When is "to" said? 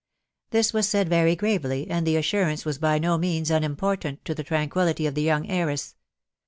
4.25-4.33